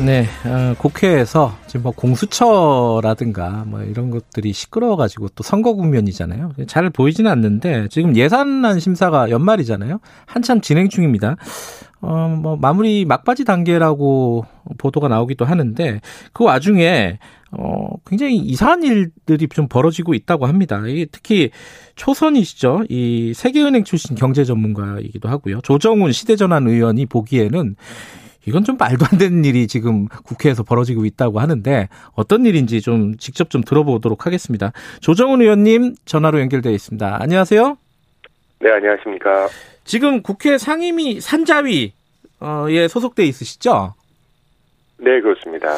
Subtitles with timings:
[0.00, 6.52] 네, 어, 국회에서 지금 뭐 공수처라든가 뭐 이런 것들이 시끄러워가지고 또 선거 국면이잖아요.
[6.68, 9.98] 잘 보이지는 않는데 지금 예산안 심사가 연말이잖아요.
[10.24, 11.34] 한참 진행 중입니다.
[12.00, 14.46] 어, 뭐 마무리 막바지 단계라고
[14.78, 16.00] 보도가 나오기도 하는데
[16.32, 17.18] 그 와중에
[17.50, 20.80] 어, 굉장히 이상한 일들이 좀 벌어지고 있다고 합니다.
[20.86, 21.50] 이게 특히
[21.96, 22.84] 초선이시죠.
[22.88, 25.60] 이 세계은행 출신 경제 전문가이기도 하고요.
[25.62, 27.74] 조정훈 시대전환 의원이 보기에는
[28.48, 33.50] 이건 좀 말도 안 되는 일이 지금 국회에서 벌어지고 있다고 하는데 어떤 일인지 좀 직접
[33.50, 34.72] 좀 들어보도록 하겠습니다.
[35.00, 37.18] 조정훈 의원님 전화로 연결되어 있습니다.
[37.20, 37.76] 안녕하세요.
[38.60, 39.48] 네, 안녕하십니까.
[39.84, 41.92] 지금 국회 상임위 산자위에
[42.88, 43.94] 소속돼 있으시죠?
[44.96, 45.68] 네, 그렇습니다.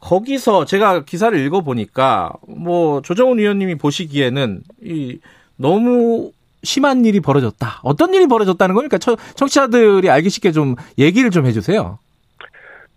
[0.00, 5.20] 거기서 제가 기사를 읽어보니까 뭐 조정훈 의원님이 보시기에는 이
[5.56, 6.32] 너무
[6.64, 7.80] 심한 일이 벌어졌다.
[7.84, 12.00] 어떤 일이 벌어졌다는 거니까 청취자들이 알기 쉽게 좀 얘기를 좀 해주세요.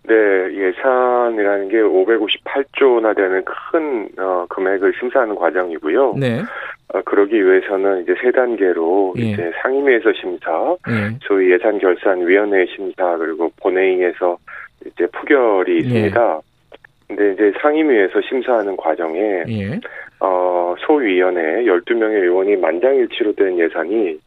[0.04, 6.14] 네, 예산이라는 게 558조나 되는 큰 어, 금액을 심사하는 과정이고요.
[6.18, 6.42] 네.
[6.92, 9.22] 어, 그러기 위해서는 이제 세 단계로 예.
[9.22, 11.16] 이제 상임위에서 심사, 예.
[11.22, 14.36] 소위 예산 결산 위원회 심사 그리고 본회의에서
[14.86, 16.40] 이제 표결이 있습니다.
[17.06, 19.80] 근데 이제 상임위에서 심사하는 과정에 예.
[20.18, 24.18] 어, 소위원회 12명의 의원이 만장일치로 된 예산이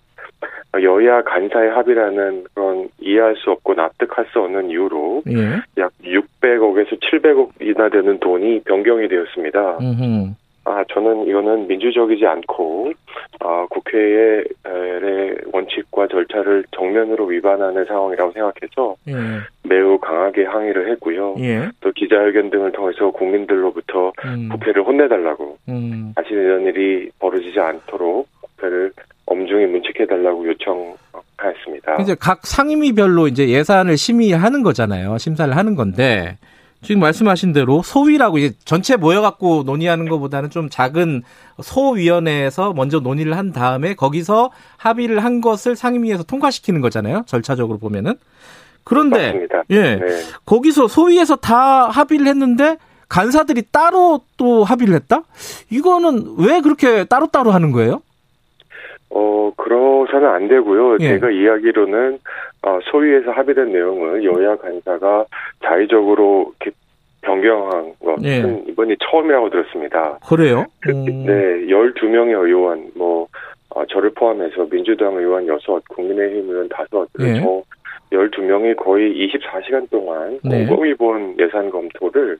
[0.82, 5.82] 여야 간사의 합의라는 그런 이해할 수 없고 납득할 수 없는 이유로 예.
[5.82, 9.78] 약 600억에서 700억이나 되는 돈이 변경이 되었습니다.
[9.80, 10.34] 음흠.
[10.68, 12.92] 아, 저는 이거는 민주적이지 않고,
[13.40, 19.14] 아, 국회의 에, 원칙과 절차를 정면으로 위반하는 상황이라고 생각해서 예.
[19.70, 21.36] 매우 강하게 항의를 했고요.
[21.40, 21.70] 예.
[21.82, 24.50] 또 기자회견 등을 통해서 국민들로부터 음.
[24.50, 26.14] 국회를 혼내달라고, 음.
[26.16, 28.92] 다시 이런 일이 벌어지지 않도록 국회를
[29.36, 31.98] 엄중히 문책해달라고 요청하였습니다.
[32.02, 35.18] 이제 각 상임위별로 이제 예산을 심의하는 거잖아요.
[35.18, 36.38] 심사를 하는 건데
[36.82, 41.24] 지금 말씀하신 대로 소위라고 이제 전체 모여갖고 논의하는 것보다는 좀 작은
[41.62, 47.24] 소위원회에서 먼저 논의를 한 다음에 거기서 합의를 한 것을 상임위에서 통과시키는 거잖아요.
[47.26, 48.14] 절차적으로 보면은.
[48.84, 49.64] 그런데 맞습니다.
[49.72, 50.06] 예 네.
[50.46, 52.78] 거기서 소위에서 다 합의를 했는데
[53.10, 55.24] 간사들이 따로 또 합의를 했다?
[55.72, 58.02] 이거는 왜 그렇게 따로따로 하는 거예요?
[59.18, 60.98] 어, 그러서는 안 되고요.
[61.00, 61.08] 예.
[61.08, 62.20] 제가 이야기로는,
[62.64, 65.26] 어, 소위에서 합의된 내용을 여야 간사가
[65.64, 66.76] 자의적으로 이렇게
[67.22, 68.72] 변경한 것은 예.
[68.72, 70.20] 이번이 처음이라고 들었습니다.
[70.28, 70.66] 그래요?
[70.82, 71.26] 그, 음.
[71.26, 71.34] 네,
[71.68, 73.28] 12명의 의원, 뭐,
[73.70, 75.60] 어, 저를 포함해서 민주당 의원 6,
[75.90, 77.40] 국민의힘 의원 5, 예.
[77.40, 77.64] 저
[78.12, 80.66] 12명이 거의 24시간 동안 네.
[80.66, 82.38] 곰곰이 본 예산 검토를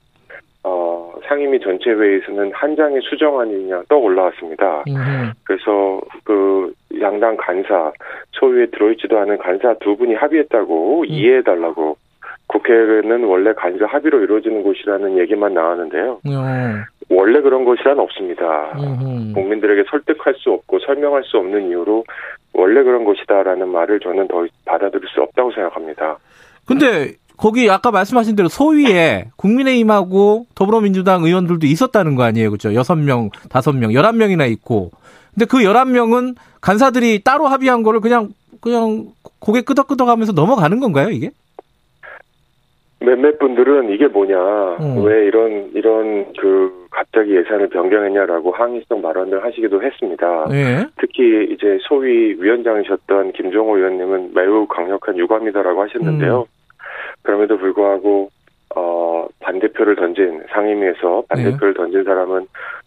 [0.62, 0.95] 어,
[1.26, 4.84] 상임위 전체 회의에서는 한 장의 수정안이냐 떠 올라왔습니다.
[4.88, 5.32] 음흠.
[5.44, 7.92] 그래서 그 양당 간사
[8.32, 11.04] 소위에 들어있지도 않은 간사 두 분이 합의했다고 음.
[11.06, 11.96] 이해해달라고
[12.48, 16.12] 국회는 원래 간사 합의로 이루어지는 곳이라는 얘기만 나왔는데요.
[16.12, 16.96] 어.
[17.08, 18.72] 원래 그런 곳이란 없습니다.
[18.78, 19.32] 음흠.
[19.34, 22.04] 국민들에게 설득할 수 없고 설명할 수 없는 이유로
[22.52, 26.18] 원래 그런 것이다라는 말을 저는 더 받아들일 수 없다고 생각합니다.
[26.66, 32.50] 근데 거기 아까 말씀하신 대로 소위에 국민의힘하고 더불어민주당 의원들도 있었다는 거 아니에요.
[32.50, 32.74] 그죠?
[32.74, 34.90] 여섯 명, 다섯 명, 열한 명이나 있고.
[35.34, 38.30] 근데 그 열한 명은 간사들이 따로 합의한 거를 그냥
[38.60, 39.06] 그냥
[39.38, 41.30] 고개 끄덕끄덕 하면서 넘어가는 건가요, 이게?
[42.98, 44.36] 몇몇 분들은 이게 뭐냐,
[44.80, 45.04] 음.
[45.04, 50.46] 왜 이런, 이런 그 갑자기 예산을 변경했냐라고 항의성 발언을 하시기도 했습니다.
[50.52, 50.86] 예.
[50.98, 56.40] 특히 이제 소위 위원장이셨던 김종호 의원님은 매우 강력한 유감이다라고 하셨는데요.
[56.40, 56.55] 음.
[57.26, 58.30] 그럼에도 불구하고
[58.74, 61.76] 어 반대표를 던진 상임위에서 반대표를 네.
[61.76, 62.46] 던진 사람은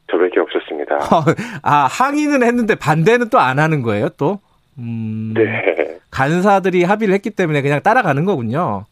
[0.09, 0.97] 저밖에 없었습니다.
[1.61, 4.39] 아, 항의는 했는데 반대는 또 안 하는 거예요, 또?
[4.79, 5.33] 음.
[5.35, 6.00] 네.
[6.11, 8.86] 간사들이 합의를 했기 때문에 그냥 따라가는 거군요.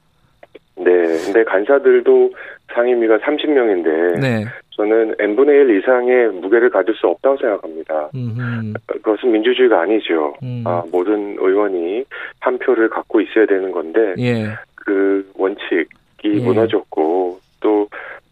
[0.75, 0.91] 네.
[1.25, 2.31] 근데 간사들도
[2.73, 4.45] 상임위가 30명인데 네.
[4.71, 8.09] 저는 n분의 1 이상의 무게를 가질 수 없다고 생각합니다.
[8.13, 8.73] 음흠.
[8.87, 10.35] 그것은 민주주의가 아니죠.
[10.43, 10.63] 음.
[10.67, 12.03] 아, 모든 의원이
[12.41, 14.49] 한 표를 갖고 있어야 되는 건데 예.
[14.87, 15.85] 그 원칙이
[16.23, 16.39] 예.
[16.39, 17.87] 무너졌고 또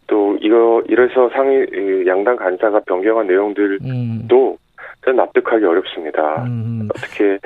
[0.06, 4.28] 또 이거 이래서 상위 이 양당 간사가 변경한 내용들도 음.
[5.04, 6.44] 저는 납득하기 어렵습니다.
[6.44, 6.88] 음.
[6.94, 7.38] 어떻게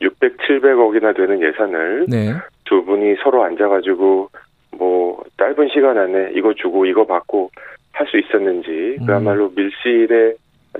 [0.00, 2.32] 600, 700억이나 되는 예산을 네.
[2.64, 4.28] 두 분이 서로 앉아가지고
[4.78, 7.50] 뭐 짧은 시간 안에 이거 주고 이거 받고
[7.92, 9.06] 할 수 있었는지 음.
[9.06, 10.34] 그야말로 밀실의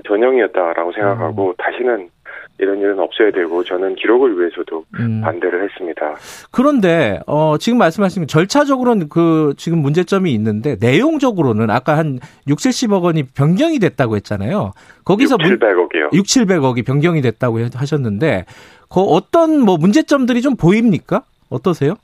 [0.05, 2.09] 전형이었다라고 생각하고 다시는
[2.59, 5.21] 이런 일은 없어야 되고 저는 기록을 위해서도 음.
[5.21, 6.15] 반대를 했습니다.
[6.51, 13.23] 그런데 어 지금 말씀하신 절차적으로는 그 지금 문제점이 있는데 내용적으로는 아까 한 6, 70억 원이
[13.35, 14.71] 변경이 됐다고 했잖아요.
[15.05, 16.13] 거기서 6, 700억이요.
[16.13, 18.45] 6, 700억이 변경이 됐다고 하셨는데
[18.89, 21.23] 그 어떤 뭐 문제점들이 좀 보입니까?
[21.49, 21.95] 어떠세요?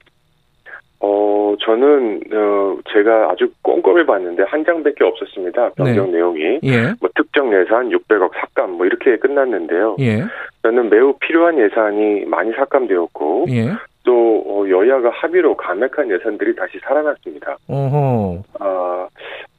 [1.06, 5.72] 어, 저는, 어, 제가 아주 꼼꼼히 봤는데 한 장밖에 없었습니다.
[5.72, 6.14] 변경 네.
[6.14, 6.60] 내용이.
[6.64, 6.94] 예.
[7.02, 9.98] 뭐 특정 예산 600억 삭감 뭐 이렇게 끝났는데요.
[10.00, 10.24] 예.
[10.62, 13.74] 저는 매우 필요한 예산이 많이 삭감되었고 예.
[14.06, 17.58] 또 어, 여야가 합의로 감액한 예산들이 다시 살아났습니다.
[17.68, 18.42] 어허.
[18.62, 19.08] 아,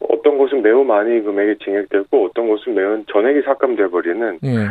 [0.00, 4.68] 어떤 곳은 매우 많이 금액이 증액되고 어떤 곳은 매우 전액이 삭감돼 버리는 예.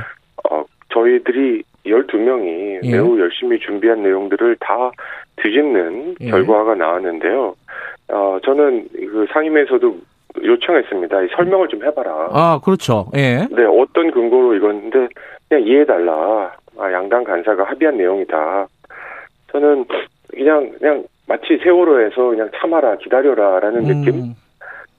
[0.49, 2.91] 어, 저희들이 12명이 예.
[2.91, 4.91] 매우 열심히 준비한 내용들을 다
[5.37, 6.29] 뒤집는 예.
[6.29, 7.55] 결과가 나왔는데요.
[8.09, 9.97] 어, 저는 그 상임위에서도
[10.43, 11.21] 요청했습니다.
[11.23, 12.29] 이 설명을 좀 해봐라.
[12.31, 13.07] 아, 그렇죠.
[13.15, 13.47] 예.
[13.51, 15.07] 네, 어떤 근거로 이건데
[15.47, 16.53] 그냥 이해해달라.
[16.79, 18.67] 아, 양당 간사가 합의한 내용이다.
[19.51, 19.85] 저는
[20.31, 24.15] 그냥 그냥 마치 세월호에서 그냥 참아라, 기다려라라는 느낌.
[24.15, 24.35] 음,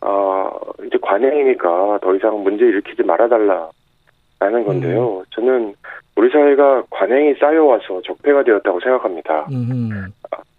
[0.00, 0.50] 아,
[0.86, 5.18] 이제 관행이니까 더 이상 문제 일으키지 말아달라라는 건데요.
[5.18, 5.24] 음.
[5.30, 5.74] 저는
[6.16, 9.46] 우리 사회가 관행이 쌓여와서 적폐가 되었다고 생각합니다.
[9.50, 10.06] 음,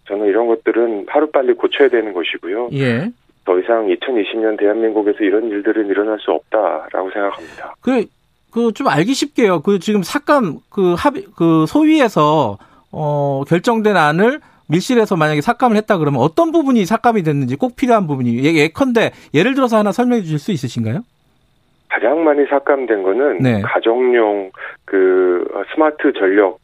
[0.06, 2.70] 저는 이런 것들은 하루빨리 고쳐야 되는 것이고요.
[2.72, 3.10] 예.
[3.44, 7.74] 더 이상 2020년 대한민국에서 이런 일들은 일어날 수 없다라고 생각합니다.
[7.80, 8.04] 그,
[8.52, 9.62] 그, 좀 알기 쉽게요.
[9.62, 12.58] 그, 지금 삭감, 그, 합의, 그, 소위에서,
[12.90, 18.44] 어, 결정된 안을 밀실에서 만약에 삭감을 했다 그러면 어떤 부분이 삭감이 됐는지 꼭 필요한 부분이,
[18.44, 21.02] 예, 예컨대, 예를 들어서 하나 설명해 주실 수 있으신가요?
[21.88, 23.62] 가장 많이 삭감된 거는 네.
[23.62, 24.50] 가정용
[24.84, 26.58] 그 어, 스마트 전력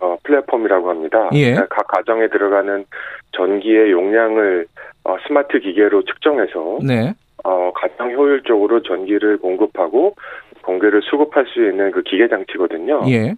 [0.00, 1.30] 어, 플랫폼이라고 합니다.
[1.34, 1.54] 예.
[1.54, 2.84] 각 가정에 들어가는
[3.32, 4.66] 전기의 용량을
[5.04, 7.14] 어, 스마트 기계로 측정해서 네.
[7.44, 10.16] 어, 가장 효율적으로 전기를 공급하고
[10.62, 13.02] 공개를 수급할 수 있는 그 기계 장치거든요.
[13.08, 13.34] 예.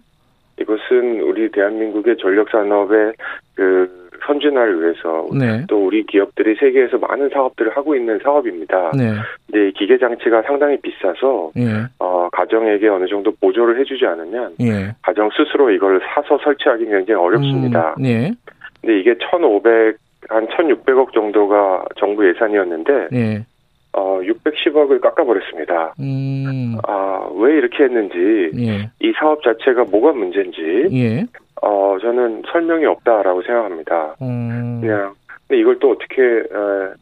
[0.59, 3.13] 이것은 우리 대한민국의 전력 산업의
[3.55, 5.63] 그 선진화를 위해서 네.
[5.67, 8.91] 또 우리 기업들이 세계에서 많은 사업들을 하고 있는 사업입니다.
[8.97, 9.13] 네.
[9.45, 11.85] 근데 이 기계 장치가 상당히 비싸서 예.
[11.99, 14.93] 어, 가정에게 어느 정도 보조를 해주지 않으면 예.
[15.01, 17.95] 가정 스스로 이걸 사서 설치하기 굉장히 어렵습니다.
[17.99, 18.31] 음, 예.
[18.79, 19.97] 근데 이게 1,500,
[20.29, 23.45] 한 1,600억 정도가 정부 예산이었는데 예.
[23.91, 25.95] 어, 610억을 깎아버렸습니다.
[25.99, 28.89] 음, 아, 왜 이렇게 했는지 예.
[29.01, 31.25] 이 사업 자체가 뭐가 문제인지 예.
[31.61, 34.15] 어, 저는 설명이 없다라고 생각합니다.
[34.21, 35.13] 음, 그냥
[35.47, 36.21] 근데 이걸 또 어떻게
[36.55, 36.93] 어,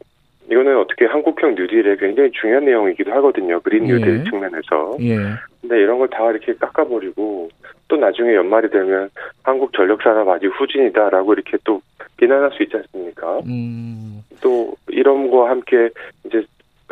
[0.49, 3.59] 이거는 어떻게 한국형 뉴딜의 굉장히 중요한 내용이기도 하거든요.
[3.61, 4.23] 그린 뉴딜 예.
[4.29, 4.97] 측면에서.
[5.01, 5.17] 예.
[5.61, 7.49] 근데 이런 걸 다 이렇게 깎아버리고
[7.89, 9.09] 또 나중에 연말이 되면
[9.43, 11.81] 한국 전력산업 아직 후진이다라고 이렇게 또
[12.17, 13.39] 비난할 수 있지 않습니까?
[13.45, 15.89] 음, 또 이런 거와 함께
[16.25, 16.43] 이제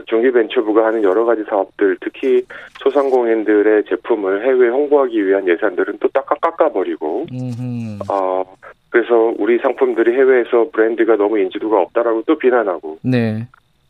[0.05, 2.43] 중기벤처부가 하는 여러 가지 사업들 특히
[2.83, 8.43] 소상공인들의 제품을 해외 홍보하기 위한 예산들은 또 딱 깎아버리고 음, 어
[8.95, 13.45] 그래서 우리 상품들이 해외에서 브랜드가 너무 인지도가 없다라고 또 비난하고 네.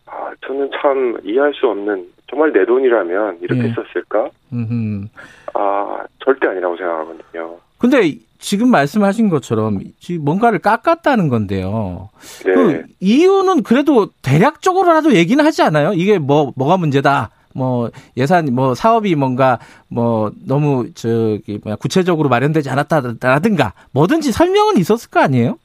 [0.07, 3.73] 아 저는 참 이해할 수 없는 정말 내 돈이라면 이렇게 예.
[3.75, 4.31] 썼을까?
[4.51, 5.07] 음.
[5.53, 7.57] 아 절대 아니라고 생각하거든요.
[7.77, 9.77] 근데 지금 말씀하신 것처럼
[10.21, 12.09] 뭔가를 깎았다는 건데요.
[12.43, 12.53] 네.
[12.55, 15.93] 그 이유는 그래도 대략적으로라도 얘기는 하지 않아요?
[15.93, 17.29] 이게 뭐 뭐가 문제다.
[17.55, 19.59] 뭐 예산 뭐 사업이 뭔가
[19.89, 25.57] 뭐 너무 저기 뭐야 구체적으로 마련되지 않았다라든가 뭐든지 설명은 있었을 거 아니에요?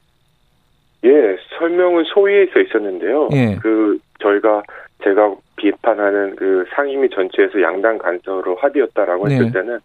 [1.04, 3.28] 예, 설명은 소위에 써 있었는데요.
[3.32, 3.56] 예.
[3.60, 4.62] 그 저희가
[5.02, 9.34] 제가 비판하는 그 상임위 전체에서 양당 간서로 합의였다라고 네.
[9.34, 9.78] 했을 때는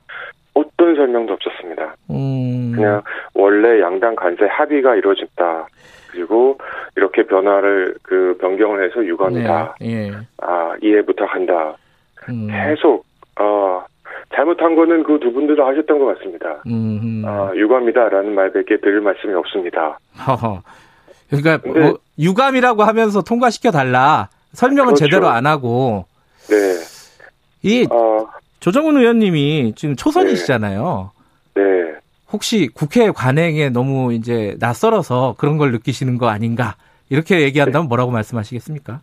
[0.53, 1.95] 어떤 설명도 없었습니다.
[2.11, 2.73] 음.
[2.75, 3.01] 그냥
[3.33, 5.67] 원래 양당 간사의 합의가 이루어졌다.
[6.11, 6.57] 그리고
[6.95, 9.75] 이렇게 변화를 그 변경을 해서 유감이다.
[9.81, 10.09] 네.
[10.09, 10.11] 예.
[10.41, 11.75] 아 이해 부탁한다.
[12.29, 12.47] 음.
[12.47, 13.05] 계속
[13.39, 13.83] 어
[14.33, 16.61] 잘못한 거는 그 두 분도 다 하셨던 것 같습니다.
[16.67, 17.23] 음.
[17.25, 19.99] 아 유감이다라는 말밖에 드릴 말씀이 없습니다.
[20.27, 20.61] 허허.
[21.29, 24.29] 그러니까 근데- 뭐 유감이라고 하면서 통과시켜 달라.
[24.53, 25.05] 설명은 그렇죠.
[25.05, 26.05] 제대로 안 하고
[26.49, 26.55] 네.
[27.63, 28.25] 이 어,
[28.59, 31.11] 조정훈 의원님이 지금 초선이시잖아요.
[31.55, 31.61] 네.
[32.31, 36.75] 혹시 국회 관행에 너무 이제 낯설어서 그런 걸 느끼시는 거 아닌가?
[37.09, 39.01] 이렇게 얘기한다면 뭐라고 말씀하시겠습니까?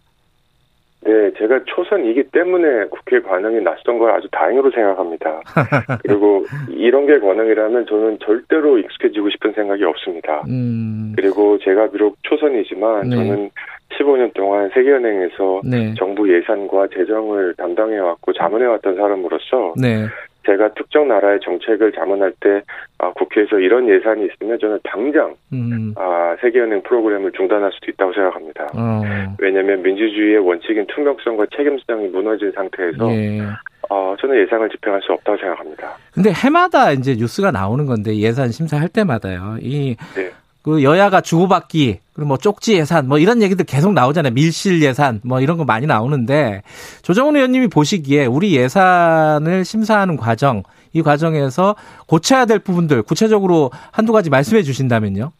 [1.42, 5.40] 네, 제가 초선이기 때문에 국회 관행이 낯선 걸 아주 다행으로 생각합니다.
[6.02, 10.42] 그리고 이런 게 관행이라면 저는 절대로 익숙해지고 싶은 생각이 없습니다.
[10.48, 13.16] 음, 그리고 제가 비록 초선이지만 네.
[13.16, 13.50] 저는
[13.98, 20.06] 15년 동안 세계은행에서 네, 정부 예산과 재정을 담당해왔고 자문해왔던 사람으로서 네,
[20.46, 22.62] 제가 특정 나라의 정책을 자문할 때
[22.98, 28.64] 아, 국회에서 이런 예산이 있으면 저는 당장 음, 아, 세계은행 프로그램을 중단할 수도 있다고 생각합니다.
[28.74, 29.02] 어,
[29.38, 33.40] 왜냐하면 민주주의의 원칙인 투명성과 책임성이 무너진 상태에서 예,
[33.88, 35.96] 어, 저는 예상을 집행할 수 없다고 생각합니다.
[36.12, 39.56] 근데 해마다 이제 뉴스가 나오는 건데 예산 심사할 때마다요.
[39.60, 40.30] 이 네.
[40.62, 44.32] 그 여야가 주고받기 그리고 뭐 쪽지 예산 뭐 이런 얘기들 계속 나오잖아요.
[44.32, 46.62] 밀실 예산 뭐 이런 거 많이 나오는데
[47.02, 51.74] 조정훈 의원님이 보시기에 우리 예산을 심사하는 과정 이 과정에서
[52.06, 55.32] 고쳐야 될 부분들 구체적으로 한두 가지 말씀해 주신다면요.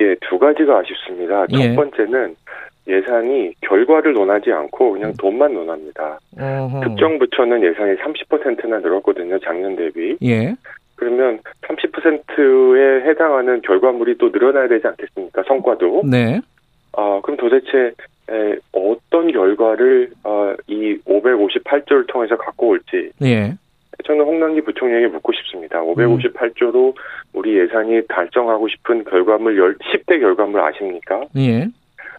[0.00, 1.46] 예, 두 가지가 아쉽습니다.
[1.46, 1.74] 첫 예.
[1.76, 2.34] 번째는
[2.88, 6.18] 예산이 결과를 논하지 않고 그냥 돈만 논합니다.
[6.36, 6.80] 어허.
[6.80, 10.16] 특정 부처는 예산이 30%나 늘었거든요, 작년 대비.
[10.24, 10.56] 예.
[11.02, 15.42] 그러면 30%에 해당하는 결과물이 또 늘어나야 되지 않겠습니까?
[15.48, 16.02] 성과도.
[16.04, 16.40] 네.
[16.92, 17.92] 어, 그럼 도대체
[18.30, 23.54] 에, 어떤 결과를 어, 이 558조를 통해서 갖고 올지 예.
[24.04, 25.80] 저는 홍남기 부총리에게 묻고 싶습니다.
[25.80, 26.94] 558조로
[27.32, 31.24] 우리 예산이 달성하고 싶은 결과물 10, 10대 결과물 아십니까?
[31.36, 31.68] 예.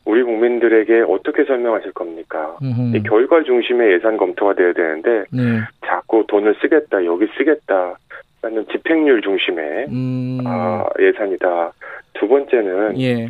[0.06, 2.58] 우리 국민들에게 어떻게 설명하실 겁니까?
[2.62, 2.98] 음흠.
[2.98, 5.62] 이 결과 중심의 예산 검토가 돼야 되는데 네.
[5.86, 7.98] 자꾸 돈을 쓰겠다 여기 쓰겠다
[8.44, 10.40] 라는 집행률 중심의 음.
[10.46, 11.72] 아, 예산이다.
[12.14, 13.28] 두 번째는 예.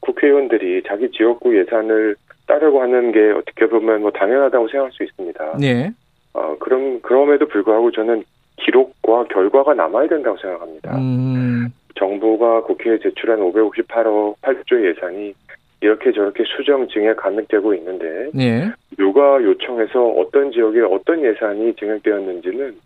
[0.00, 2.14] 국회의원들이 자기 지역구 예산을
[2.46, 5.58] 따르고 하는 게 어떻게 보면 뭐 당연하다고 생각할 수 있습니다.
[5.62, 5.90] 예.
[6.32, 8.22] 어, 그럼 그럼에도 불구하고 저는
[8.58, 10.96] 기록과 결과가 남아야 된다고 생각합니다.
[10.96, 11.66] 음.
[11.96, 15.34] 정부가 국회에 제출한 558억 8조 예산이
[15.80, 18.70] 이렇게 저렇게 수정 증액 감액되고 있는데 예.
[18.96, 22.76] 누가 요청해서 어떤 지역에 어떤 예산이 증액되었는지는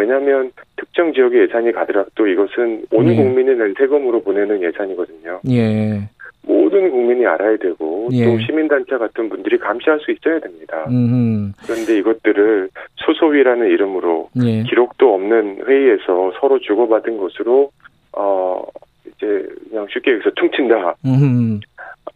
[0.00, 3.14] 왜냐하면 특정 지역의 예산이 가더라도 이것은 온 예.
[3.14, 5.40] 국민이 낸 세금으로 보내는 예산이거든요.
[5.50, 6.08] 예.
[6.42, 8.24] 모든 국민이 알아야 되고 예.
[8.24, 10.86] 또 시민단체 같은 분들이 감시할 수 있어야 됩니다.
[10.88, 11.52] 음.
[11.62, 14.62] 그런데 이것들을 소소위라는 이름으로 예.
[14.62, 17.70] 기록도 없는 회의에서 서로 주고받은 것으로
[18.12, 18.64] 어
[19.06, 20.94] 이제 그냥 쉽게 여기서 퉁친다.
[21.04, 21.60] 음.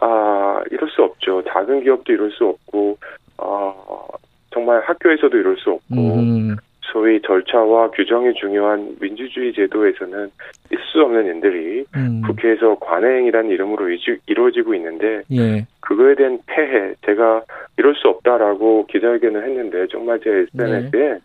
[0.01, 1.43] 아 이럴 수 없죠.
[1.47, 2.97] 작은 기업도 이럴 수 없고
[3.37, 4.07] 어
[4.53, 6.57] 정말 학교에서도 이럴 수 없고 음.
[7.05, 10.31] 소위 절차와 규정이 중요한 민주주의 제도에서는
[10.73, 12.23] 있을 수 없는 일들이 음.
[12.27, 13.89] 국회에서 관행이라는 이름으로
[14.27, 15.67] 이루어지고 있는데 예.
[15.81, 17.43] 그거에 대한 폐해 제가
[17.77, 21.19] 이럴 수 없다라고 기자회견을 했는데 정말 제 SNS에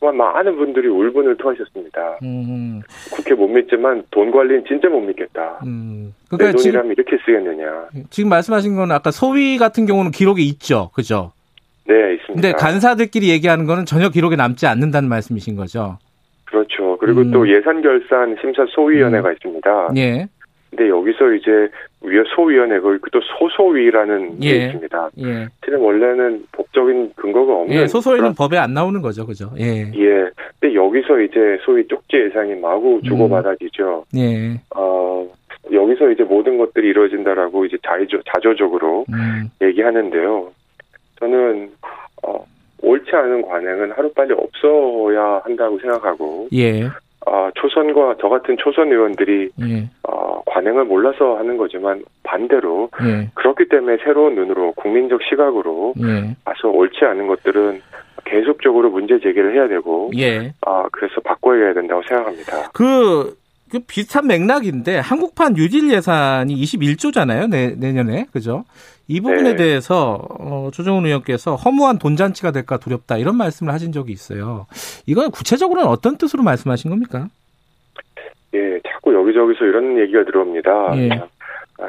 [0.00, 2.18] 정말 많은 분들이 울분을 토하셨습니다.
[2.24, 2.82] 음.
[3.12, 5.60] 국회 못 믿지만 돈 관리는 진짜 못 믿겠다.
[5.64, 6.12] 음.
[6.32, 7.88] 내 그러니까 지금 돈이라면 이렇게 쓰겠느냐.
[8.10, 10.90] 지금 말씀하신 건 아까 소위 같은 경우는 기록에 있죠.
[10.92, 11.30] 그죠?
[11.90, 12.34] 네, 있습니다.
[12.34, 15.98] 근데 간사들끼리 얘기하는 거는 전혀 기록에 남지 않는다는 말씀이신 거죠.
[16.44, 16.96] 그렇죠.
[16.98, 17.30] 그리고 음.
[17.32, 19.88] 또 예산 결산 심사 소위원회가 있습니다.
[19.96, 20.26] 예.
[20.70, 21.50] 근데 여기서 이제
[22.02, 24.66] 위에 소위원회고 또 소소위라는 게 예.
[24.66, 25.10] 있습니다.
[25.18, 25.46] 예.
[25.64, 29.26] 실은 원래는 법적인 근거가 없는 예, 소소위는 그런- 법에 안 나오는 거죠.
[29.26, 29.50] 그죠?
[29.58, 29.90] 예.
[29.96, 30.30] 예.
[30.60, 34.04] 근데 여기서 이제 소위 쪽지 예산이 마구 주고받아지죠.
[34.16, 34.60] 예.
[34.76, 35.26] 어,
[35.72, 39.50] 여기서 이제 모든 것들이 이루어진다라고 이제 자조, 자조적으로 음.
[39.60, 40.52] 얘기하는데요.
[41.20, 41.70] 저는,
[42.22, 42.44] 어,
[42.82, 46.88] 옳지 않은 관행은 하루빨리 없어야 한다고 생각하고, 예.
[47.26, 49.88] 아, 초선과 저 같은 초선 의원들이, 예.
[50.02, 53.28] 어, 관행을 몰라서 하는 거지만 반대로 예.
[53.34, 56.34] 그렇기 때문에 새로운 눈으로 국민적 시각으로 예.
[56.44, 57.82] 봐서 옳지 않은 것들은
[58.24, 60.52] 계속적으로 문제 제기를 해야 되고, 예.
[60.66, 62.70] 아, 그래서 바꿔야 된다고 생각합니다.
[62.72, 63.34] 그,
[63.70, 67.48] 그 비슷한 맥락인데 한국판 뉴딜 예산이 21조잖아요.
[67.48, 68.26] 내, 내년에.
[68.32, 68.64] 그죠?
[69.08, 69.56] 이 부분에 네.
[69.56, 74.66] 대해서 어, 조정훈 의원께서 허무한 돈잔치가 될까 두렵다 이런 말씀을 하신 적이 있어요.
[75.06, 77.28] 이건 구체적으로는 어떤 뜻으로 말씀하신 겁니까?
[78.54, 80.96] 예, 자꾸 여기저기서 이런 얘기가 들어옵니다.
[80.98, 81.08] 예.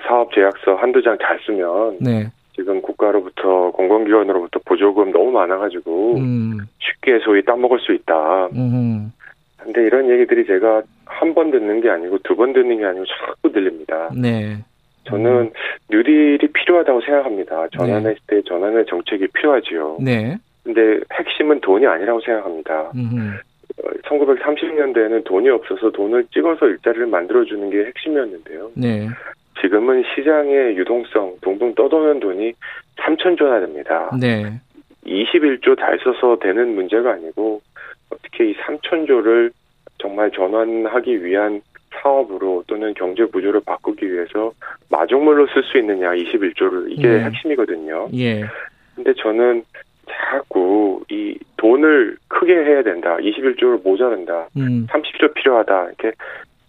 [0.08, 2.30] 사업 제약서 한두 장 잘 쓰면 네.
[2.56, 6.58] 지금 국가로부터 공공기관으로부터 보조금 너무 많아가지고 음.
[6.80, 8.48] 쉽게 소위 따먹을 수 있다.
[8.54, 9.12] 음.
[9.58, 10.82] 근데 이런 얘기들이 제가
[11.12, 14.10] 한 번 듣는 게 아니고 두 번 듣는 게 아니고 자꾸 들립니다.
[14.16, 14.58] 네.
[15.06, 15.52] 저는
[15.90, 17.68] 뉴딜이 필요하다고 생각합니다.
[17.78, 19.98] 전환의 시대에 전환의 정책이 필요하지요.
[20.02, 20.38] 네.
[20.64, 22.92] 근데 핵심은 돈이 아니라고 생각합니다.
[22.96, 23.34] 음.
[24.06, 28.72] 1930년대에는 돈이 없어서 돈을 찍어서 일자리를 만들어주는 게 핵심이었는데요.
[28.76, 29.08] 네.
[29.62, 32.54] 지금은 시장의 유동성, 동동 떠도는 돈이
[32.98, 34.12] 3천조나 됩니다.
[34.20, 34.60] 네.
[35.06, 37.62] 21조 잘 써서 되는 문제가 아니고
[38.12, 39.52] 어떻게 이 3천조를
[40.02, 41.62] 정말 전환하기 위한
[42.02, 44.52] 사업으로 또는 경제 구조를 바꾸기 위해서
[44.90, 47.24] 마중물로 쓸 수 있느냐 21조를 이게 네.
[47.24, 48.10] 핵심이거든요.
[48.16, 48.44] 예.
[48.96, 49.64] 근데 저는
[50.10, 53.18] 자꾸 이 돈을 크게 해야 된다.
[53.18, 54.50] 21조를 모자란다.
[54.58, 54.88] 음.
[54.88, 55.86] 30조 필요하다.
[55.86, 56.12] 이렇게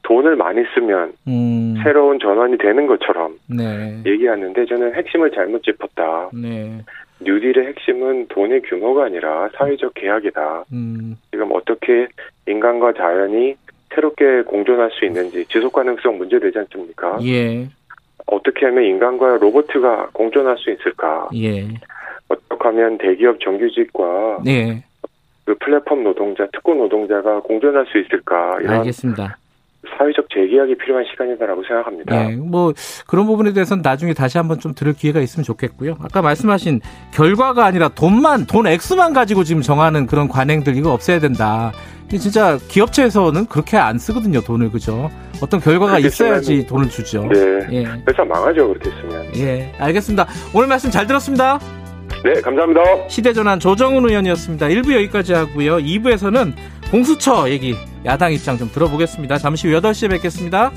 [0.03, 1.75] 돈을 많이 쓰면 음.
[1.83, 4.03] 새로운 전환이 되는 것처럼 네.
[4.05, 6.31] 얘기하는데 저는 핵심을 잘못 짚었다.
[6.33, 6.81] 네.
[7.21, 10.65] 뉴딜의 핵심은 돈의 규모가 아니라 사회적 계약이다.
[10.73, 11.17] 음.
[11.31, 12.09] 지금 어떻게
[12.47, 13.55] 인간과 자연이
[13.95, 17.19] 새롭게 공존할 수 있는지 지속 가능성 문제 되지 않습니까?
[17.25, 17.69] 예.
[18.27, 21.29] 어떻게 하면 인간과 로봇가 공존할 수 있을까?
[21.35, 21.69] 예.
[22.29, 24.83] 어떻게 하면 대기업 정규직과 네.
[25.45, 29.37] 그그 플랫폼 노동자, 특고 노동자가 공존할 수 있을까 이런 알겠습니다.
[29.99, 32.29] 사회적 재계약이 필요한 시간이다라고 생각합니다.
[32.29, 32.73] 네, 뭐
[33.07, 35.97] 그런 부분에 대해서는 나중에 다시 한번 좀 들을 기회가 있으면 좋겠고요.
[36.01, 36.81] 아까 말씀하신
[37.13, 41.73] 결과가 아니라 돈만 돈 액수만 가지고 지금 정하는 그런 관행들 이거 없애야 된다.
[42.09, 45.11] 진짜 기업체에서는 그렇게 안 쓰거든요 돈을 그죠?
[45.43, 47.27] 어떤 결과가 있어야지 돈을 주죠.
[47.33, 47.85] 네, 예.
[47.85, 49.35] 회사 망하죠 그렇게 쓰면.
[49.37, 50.27] 예, 알겠습니다.
[50.55, 51.59] 오늘 말씀 잘 들었습니다.
[52.23, 53.09] 네, 감사합니다.
[53.09, 54.67] 시대전환 조정훈 의원이었습니다.
[54.69, 55.79] 1부 여기까지 하고요.
[55.79, 56.53] 2부에서는
[56.93, 59.39] 공수처 얘기, 야당 입장 좀 들어보겠습니다.
[59.39, 60.71] 잠시 후 8시에 뵙겠습니다.